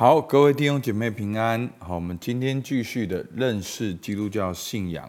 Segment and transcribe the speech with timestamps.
[0.00, 1.68] 好，各位弟兄姐妹平安。
[1.78, 5.06] 好，我们今天继续的认识基督教信仰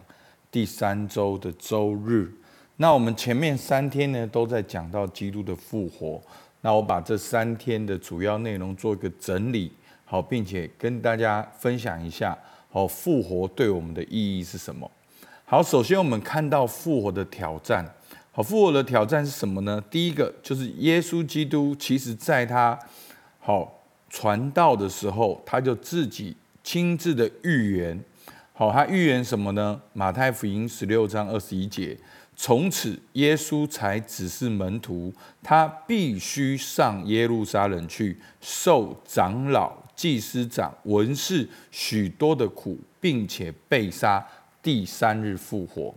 [0.50, 2.30] 第三周的周日。
[2.76, 6.20] 那我们前面三天呢，都在讲到基督的复活。
[6.60, 9.72] 那我把这三天的主要内容做一个整理，
[10.04, 12.36] 好，并且跟大家分享一下，
[12.68, 14.90] 好，复活对我们的意义是什么？
[15.46, 17.82] 好，首先我们看到复活的挑战。
[18.30, 19.82] 好，复活的挑战是什么呢？
[19.90, 22.78] 第一个就是耶稣基督，其实在他
[23.38, 23.78] 好。
[24.14, 27.98] 传道的时候，他就自己亲自的预言，
[28.52, 29.80] 好，他预言什么呢？
[29.94, 31.96] 马太福音十六章二十一节，
[32.36, 35.10] 从此耶稣才指示门徒，
[35.42, 44.24] 他必须上耶路撒冷去，受长老、祭司长、文士许多的苦，并且被杀，
[44.62, 45.94] 第三日复活。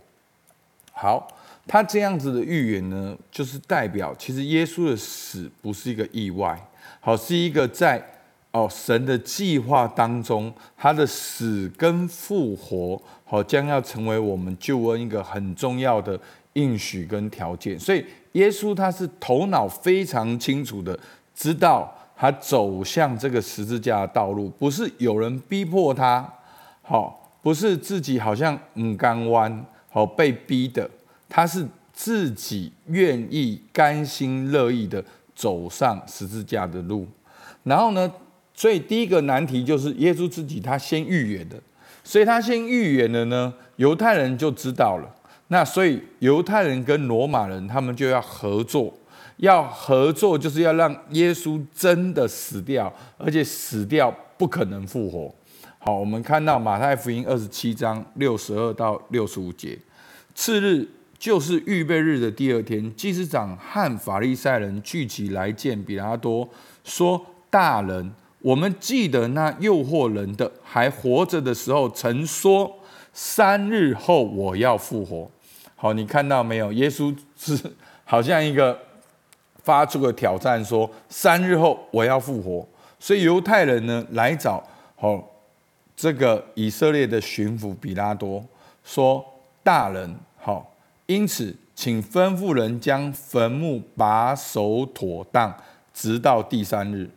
[0.90, 1.28] 好，
[1.66, 6.58] 他这样子的预言呢，就是代表其实耶稣的死不是一个意外。
[7.00, 8.04] 好，是一个在
[8.52, 16.18] 哦神的计划当中，他的死跟复活，好将要成为我们救恩一个很重要的
[16.54, 17.78] 应许跟条件。
[17.78, 20.98] 所以耶稣他是头脑非常清楚的，
[21.34, 26.26] 知道他走向这个十字架的道路，不是有人逼迫他，
[26.82, 30.90] 好，不是自己好像唔甘弯，好被逼的，
[31.28, 35.04] 他是自己愿意、甘心乐意的。
[35.38, 37.06] 走上十字架的路，
[37.62, 38.10] 然后呢，
[38.56, 41.56] 所以第一个难题就是耶稣自己他先预言的，
[42.02, 45.14] 所以他先预言了呢，犹太人就知道了。
[45.48, 48.92] 那所以犹太人跟罗马人他们就要合作，
[49.36, 55.32] 要合作就是要让耶稣真的死掉，而且死掉不可能复活。
[55.78, 59.78] 好，我们看到马太福音二十七章六十二到六十五节，
[60.34, 60.88] 次日。
[61.18, 66.46] 就是预备日的第二天，祭司长和法利赛人聚集来见彼拉多，
[66.84, 68.12] 说：“大人，
[68.46, 72.78] 我们记得那诱惑人的还活着的时候，曾说
[73.12, 75.28] 三日后我要复活。”
[75.74, 76.72] 好，你看到没有？
[76.72, 77.58] 耶稣是
[78.04, 78.78] 好像一个
[79.64, 82.64] 发出个挑战，说三日后我要复活。
[83.00, 84.62] 所以犹太人呢来找
[84.94, 85.28] 好
[85.96, 88.44] 这个以色列的巡抚比拉多，
[88.84, 89.24] 说
[89.64, 90.72] ：“大人，好。”
[91.06, 95.52] 因此，请吩咐人将坟墓把守妥当，
[95.92, 97.10] 直到第三日。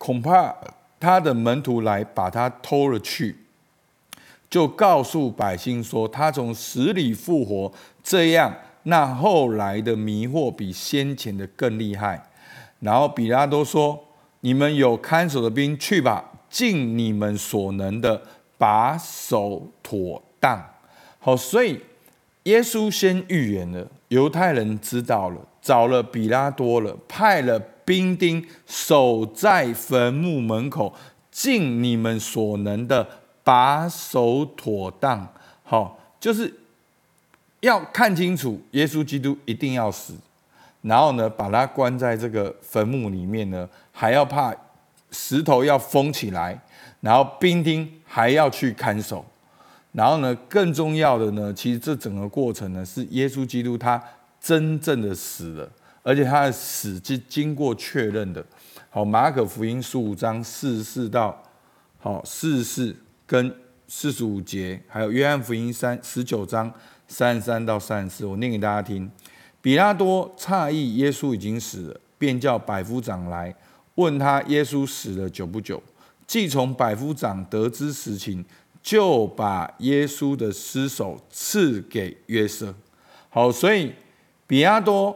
[0.00, 0.56] 恐怕
[0.98, 3.36] 他的门徒来把他偷了去，
[4.48, 7.70] 就告诉百姓说他从死里复活。
[8.02, 12.30] 这样，那后来的迷惑比先前的更厉害。
[12.78, 14.02] 然后比拉多说
[14.40, 18.22] ：“你们有看守的兵，去吧，尽你们所能的
[18.56, 20.64] 把守妥当。”
[21.20, 21.82] 好，所以。
[22.44, 30.94] 耶稣先预言了，犹太人知道了，找了比拉多了，派了兵丁守在坟墓门口，
[31.28, 33.04] 尽你们所能的
[33.42, 35.26] 把守妥当。
[35.64, 36.54] 好，就是
[37.58, 40.14] 要看清楚，耶稣基督一定要死，
[40.82, 44.54] 然后呢，把他关在这个坟墓里面呢，还要怕
[45.10, 46.56] 石头要封起来，
[47.00, 49.24] 然后兵丁还要去看守。
[49.90, 54.00] 然后呢，更重要的呢，其实这整个过程呢，是耶稣基督他
[54.40, 55.68] 真正的死了，
[56.02, 58.44] 而且他的死是经过确认的。
[58.88, 61.42] 好，马可福音十五章四十四到
[61.98, 62.96] 好四十四
[63.26, 63.54] 跟
[63.86, 66.72] 四十五节，还有约翰福音三十九章
[67.06, 69.10] 三十三到三十四，我念给大家听。
[69.60, 73.54] 彼拉多诧异耶稣已经死了，便叫百夫长来
[73.94, 75.82] 问他耶稣死了久不久。
[76.26, 78.44] 既从百夫长得知实情。
[78.82, 82.74] 就把耶稣的尸首赐给约瑟。
[83.28, 83.92] 好，所以
[84.46, 85.14] 彼拉多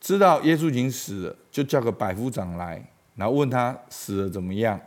[0.00, 2.82] 知道耶稣已经死了，就叫个百夫长来，
[3.16, 4.80] 然后问他死了怎么样。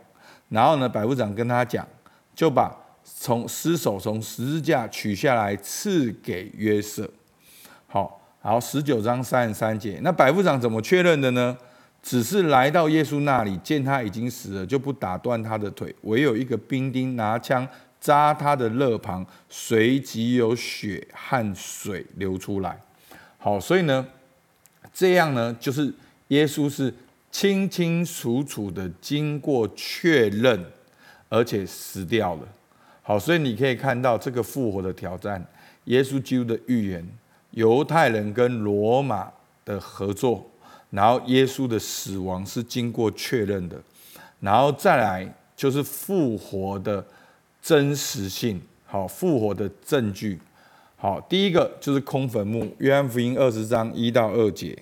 [0.48, 1.86] 然后呢，百夫长跟他讲，
[2.34, 7.08] 就把从尸首从十字架取下来赐给约瑟。
[7.86, 11.56] 好，好，十九章三十三节，那百夫长怎么确认的呢？
[12.02, 17.66] 只是来到耶稣那里，见他已经死了，就不打断他的腿，唯有一个兵丁拿枪
[17.98, 22.78] 扎他的肋旁，随即有血和水流出来。
[23.38, 24.06] 好，所以呢，
[24.92, 25.92] 这样呢，就是
[26.28, 26.92] 耶稣是
[27.30, 30.64] 清清楚楚的经过确认，
[31.28, 32.42] 而且死掉了。
[33.02, 35.44] 好，所以你可以看到这个复活的挑战，
[35.84, 37.06] 耶稣基督的预言，
[37.50, 39.30] 犹太人跟罗马
[39.64, 40.48] 的合作。
[40.90, 43.76] 然后耶稣的死亡是经过确认的，
[44.38, 47.04] 然后再来就是复活的
[47.60, 50.38] 真实性，好，复活的证据，
[51.04, 54.74] 好，第一个就是空坟墓，约翰福音二十章一到二节，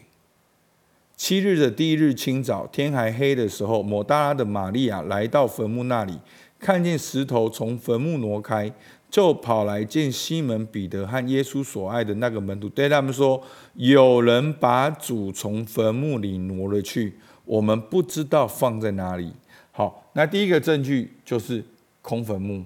[1.17, 6.17] 七日的第一日清早，天还黑的时候，抹大拉的玛利亚来到坟墓那里，
[6.61, 8.73] 看见石头从坟墓挪开，
[9.11, 13.43] 就跑来见西门彼得和耶稣所爱的那个门徒，对他们说
[13.75, 17.15] ：“有人把主从坟墓里挪了去，
[17.45, 19.33] 我们不知道放在哪里。”
[19.75, 21.65] 好，那第一个证据就是
[22.01, 22.65] 空坟墓。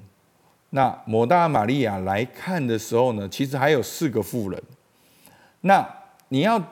[0.77, 4.63] 那抹大玛利亚来看的时候呢，其实还有四个妇人。
[5.63, 5.89] 那
[6.29, 6.63] 你要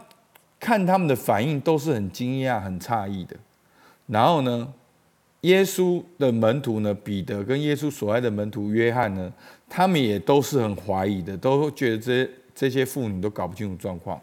[0.60, 3.34] 看他们的反应，都是很惊讶、很诧异的。
[4.08, 4.70] 然后呢，
[5.40, 9.32] 耶稣的门徒呢，彼得跟耶稣所爱的门徒约翰呢，
[9.70, 14.20] 他们也都是很怀疑的，都觉得这这些妇女都搞不清楚状况。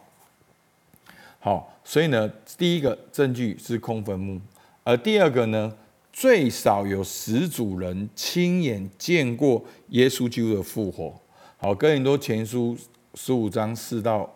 [1.40, 4.40] 好，所以呢，第一个证据是空坟墓，
[4.84, 5.74] 而第二个呢，
[6.12, 11.18] 最少有十组人亲眼见过耶稣基督的复活。
[11.56, 12.76] 好，哥林多前书
[13.14, 14.30] 十五章四到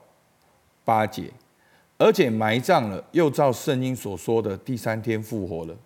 [0.84, 1.30] 八节，
[1.98, 5.76] 而且埋葬了，又照圣经所说的第三天复活了，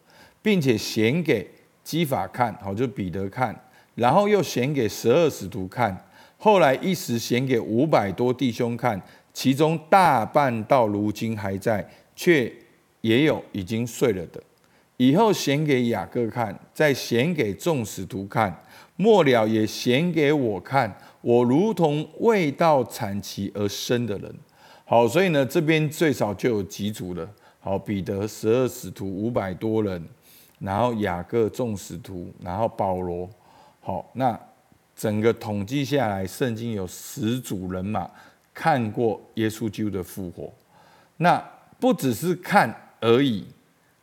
[0.41, 1.51] 并且显给
[1.83, 3.59] 基法看，好，就彼得看，
[3.97, 6.07] 然后又显给十二使徒看，
[6.39, 9.01] 后来一时显给五百多弟兄看，
[9.33, 12.53] 其中大半到如今还在，却
[13.01, 14.41] 也有已经睡了的。
[15.01, 18.55] 以后显给雅各看，再显给众使徒看，
[18.97, 24.31] 末了也显给我看，我如同未到产期而生的人。
[24.85, 27.27] 好，所以呢，这边最少就有几组了。
[27.61, 30.07] 好，彼得十二使徒五百多人，
[30.59, 33.27] 然后雅各众使徒，然后保罗。
[33.81, 34.39] 好，那
[34.95, 38.07] 整个统计下来，圣经有十组人马
[38.53, 40.53] 看过耶稣基督的复活。
[41.17, 41.43] 那
[41.79, 43.47] 不只是看而已。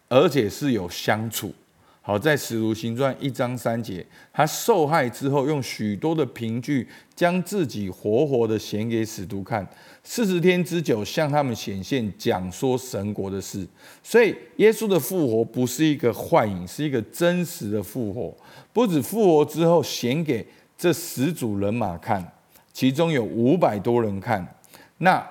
[0.09, 1.54] 而且是有相处，
[2.01, 9.68] 好，在使徒行传一章三节，他受害之后，用许多的凭据，将自己活活的显给使徒看，
[10.06, 13.68] 四十天之久，向他们显现，讲说神国的事。
[14.01, 18.33] 所以，耶稣的复活不是一个幻影，是一个真实的复活。
[18.71, 22.25] 不止复活之后显给这十组人马看，
[22.71, 24.56] 其中有五百多人看。
[25.00, 25.21] 那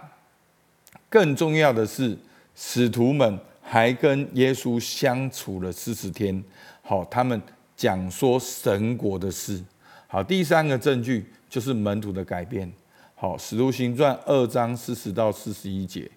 [1.08, 2.19] 更重要的是，
[2.55, 3.38] 使徒们。
[3.69, 6.41] 还跟耶稣相处了四十天，
[6.83, 7.41] 好，他们
[7.77, 9.61] 讲说神国的事。
[10.07, 12.73] 好，第三个证据就是门徒的改变。
[13.17, 16.09] 好，使徒行传二章四十到四十一节。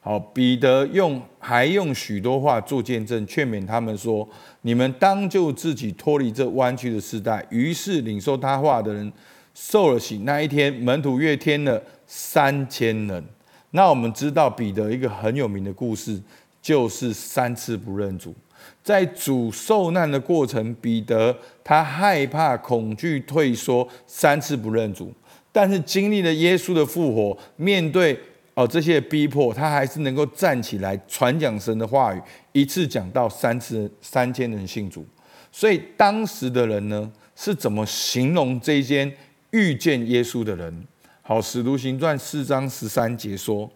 [0.00, 4.28] 好，彼得用还用许多话做见证，劝勉他们说：
[4.62, 7.46] 你们当就自己脱离这弯曲的世代。
[7.50, 9.12] 于是领受他话的人
[9.54, 10.18] 受了洗。
[10.18, 13.24] 那一天，门徒约添了三千人。
[13.70, 16.20] 那我们知道彼得一个很有名的故事。
[16.66, 18.34] 就是三次不认主，
[18.82, 21.32] 在主受难的过程，彼得
[21.62, 25.12] 他害怕、恐惧、退缩，三次不认主。
[25.52, 28.18] 但是经历了耶稣的复活，面对
[28.54, 32.20] 哦这些逼迫，他还是能够站起来传讲神的话语，
[32.50, 35.06] 一次讲到三次，三千人信主。
[35.52, 39.16] 所以当时的人呢，是怎么形容这间
[39.52, 40.84] 遇见耶稣的人？
[41.22, 43.70] 好，使徒行传四章十三节说。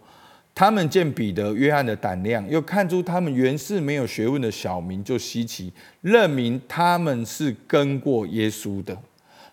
[0.53, 5.71] 他们见彼得、约翰的胆量，又看出他们原是没有学问的小民，就稀奇，
[6.01, 8.95] 认明他们是跟过耶稣的。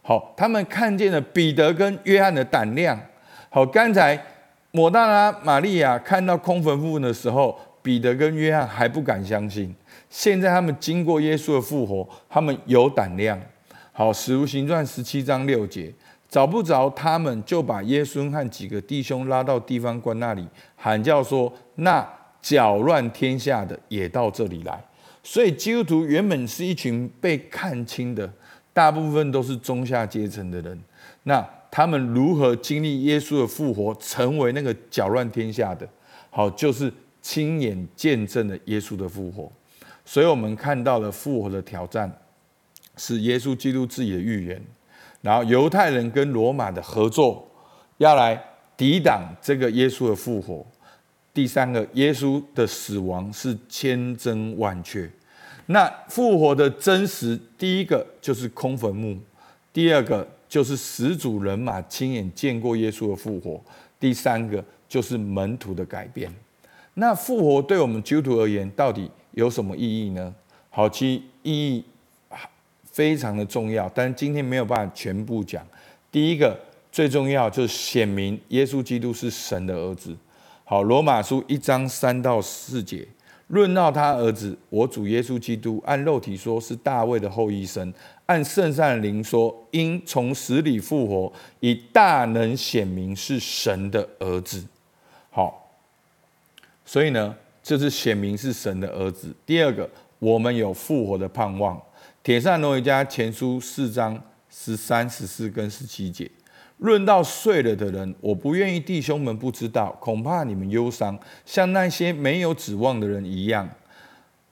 [0.02, 2.98] 好，他们看见了彼得跟约翰的胆量。
[3.48, 4.22] 好，刚才
[4.72, 9.74] 抹大拉玛利亚看到空坟墓的时候，彼得跟约翰还不敢相信。
[10.10, 13.40] 现在他们经过耶稣的复活，他们有胆量。
[13.92, 15.92] 好，使徒行传十七章六节。
[16.28, 22.06] 找不着他们，就把耶稣和几个弟兄拉到地方官那里，喊叫说：“那
[22.42, 24.84] 搅乱天下的也到这里来。”
[25.24, 28.30] 所以基督徒原本是一群被看轻的，
[28.72, 30.78] 大部分都是中下阶层的人。
[31.24, 35.88] 那他们如何经历耶稣的复活，成为那个搅乱天下的？
[36.30, 39.50] 好，就是亲眼见证了耶稣的复活。
[40.04, 42.10] 所以我们看到了复活的挑战，
[42.96, 44.62] 是耶稣基督自己的预言。
[45.20, 47.46] 然后犹太人跟罗马的合作，
[47.96, 48.40] 要来
[48.76, 50.64] 抵挡这个耶稣的复活。
[51.34, 55.08] 第三个，耶稣的死亡是千真万确。
[55.66, 59.18] 那复活的真实，第一个就是空坟墓，
[59.72, 63.60] 第二个就是十组人马亲眼见过耶稣的复活，
[64.00, 66.32] 第三个就是门徒的改变。
[66.94, 70.34] 那复活对我们基督徒而言，到底有什么意义呢？
[70.70, 71.84] 好，其意义。
[72.98, 75.64] 非常的重要，但今天没有办法全部讲。
[76.10, 76.58] 第一个
[76.90, 80.16] 最重要就是显明耶稣基督是神的儿子。
[80.64, 83.06] 好，罗马书一章三到四节，
[83.46, 87.94] 论到他儿子，我主耶稣基督，按肉体说是大卫的后裔生，
[88.26, 94.64] 按圣善灵说，因从死里复活，以大能显明是神的儿子。
[95.30, 95.70] 好，
[96.84, 99.32] 所以呢，这是显明是神的儿子。
[99.46, 99.88] 第二个，
[100.18, 101.80] 我们有复活的盼望。
[102.22, 106.30] 铁扇罗尼迦前书四章十三、十四跟十七节，
[106.78, 113.68] 论到睡了的人，我不愿意弟兄们不知道，恐怕你们忧伤，像那些没有指望的人一样。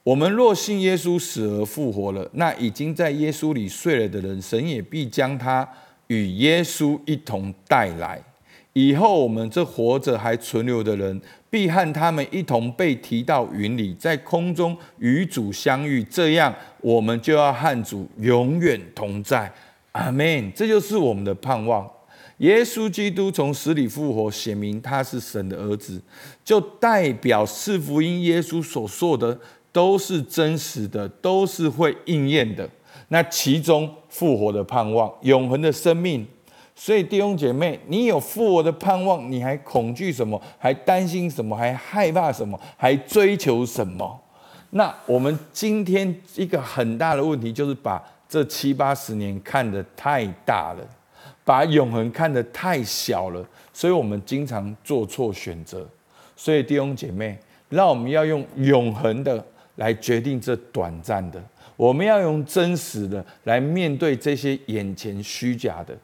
[0.03, 5.69] 我们若信耶稣死而复活了，那已经在耶稣里睡了的人，神也必将他
[6.07, 8.23] 与耶稣一同带来。
[8.77, 11.19] 以后我们这活着还存留的人，
[11.49, 16.05] 必和他们一同被提到云里，在空中与主相遇。
[16.05, 19.51] 这样，我们就要和主永远同在。
[19.93, 20.53] 阿门。
[20.55, 21.91] 这就是我们的盼望。
[22.39, 25.99] 耶稣基督从死里复活，显明他是神的儿子，
[26.45, 29.41] 就代表四福音耶稣所说的。
[29.73, 32.67] 都是真实的，都是会应验的。
[33.09, 36.27] 那其中复活的盼望，永恒的生命。
[36.77, 40.41] 所以弟兄姐妹，你有复活的盼望，你还恐惧什么？
[40.59, 41.57] 还担心什么？
[41.57, 42.57] 还害怕什么？
[42.77, 44.21] 还追求什么？
[44.71, 50.87] 那我们今天一个很大的问题，就是把这七八十年看得太大了，
[51.45, 55.89] 把永恒看得太小了，所以我们经常做错选择。
[56.37, 57.39] 所以弟兄姐妹，
[57.71, 59.45] 让我们要用永恒的。
[59.77, 61.39] 来决定这短暂的，
[61.77, 65.95] 我们要用真实的来面对这些眼前虚假的。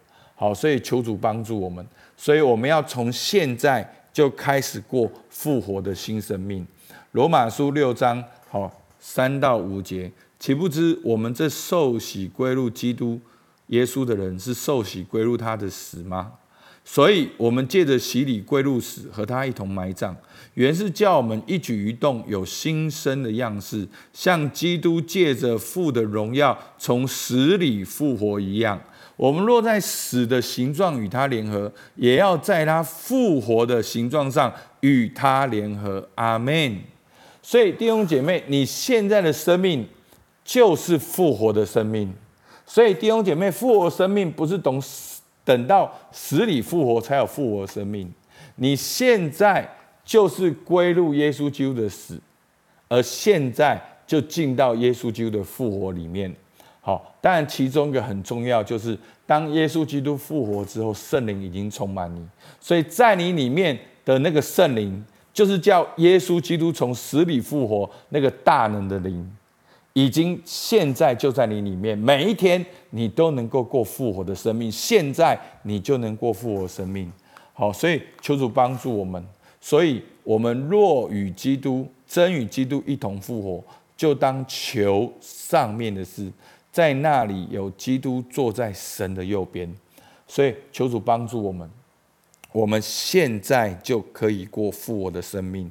[0.42, 1.86] 好，所以求主帮助我们。
[2.16, 6.66] 所以我们要从现在就开始过复活的新生命。
[7.12, 8.20] 罗马书六章
[8.50, 8.68] 好
[8.98, 13.20] 三到五节，岂不知我们这受洗归入基督
[13.68, 16.32] 耶稣的人，是受洗归入他的死吗？
[16.84, 20.12] 所以，我们借着洗礼归入死，和他一同埋葬，
[20.54, 28.80] 原是叫我们一举一动有新生的样式，像基督借着父的荣耀从死里复活一样。
[29.16, 36.08] 我们若在死的形状与他联合，也要在他复活的形状上与他联合。
[36.14, 36.78] 阿门。
[37.42, 39.86] 所以，弟兄姐妹，你现在的生命
[40.44, 42.12] 就是复活的生命。
[42.64, 45.20] 所以，弟兄姐妹，复活生命不是懂死。
[45.44, 48.08] 等到死里复活，才有复活生命。
[48.54, 49.68] 你现在
[50.04, 52.16] 就是归入耶稣基督的死，
[52.86, 53.76] 而现在
[54.06, 56.32] 就进到耶稣基督的复活里面。
[56.84, 62.20] 好，当然其中一个很重要，就是当耶稣基督复活之后，圣灵已经充满你，
[62.60, 69.32] 所以在你里面的那个圣灵，就是叫耶稣基督从死里复活那个大能的灵。
[69.94, 74.72] 已经现在就在你里面，每一天你都能够过复活的生命。
[74.72, 77.12] 现在你就能过复活生命。
[77.52, 79.22] 好，所以求主帮助我们。
[79.60, 86.32] 所以，我们若与基督真与基督一同复活，就当求上面的事，
[86.72, 89.72] 在那里有基督坐在神的右边。
[90.26, 91.70] 所以，求主帮助我们。
[92.50, 95.70] 我们现在就可以过复活的生命。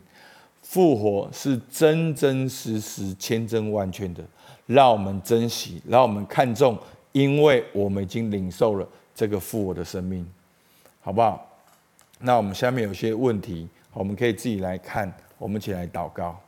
[0.62, 4.24] 复活是真真实实、千真万确的，
[4.68, 6.78] 让我们珍惜，让我们看重，
[7.12, 10.26] 因为我们已经领受了这个复活的生命，
[11.02, 11.46] 好不好？
[12.20, 16.40] 那我们下面有些问题，我们可以自己来看，我们一起来祷告。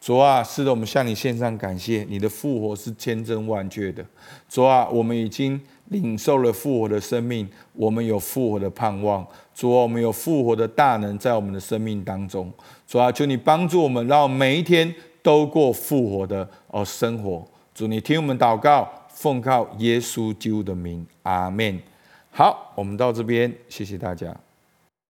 [0.00, 4.04] 主啊，是的，我们向你献上感谢，你的复活是千真万确的。
[4.48, 5.60] 主啊，我们已经。
[5.90, 9.26] 领受了复活的生命，我们有复活的盼望。
[9.54, 12.52] 主啊，我们有复活的大能在我们的生命当中。
[12.86, 17.42] 主啊，求你帮助我们，让每一天都过复活的哦生活。
[17.74, 21.80] 主，你听我们祷告，奉靠耶稣基督的名，阿门。
[22.30, 24.38] 好，我们到这边，谢谢大家。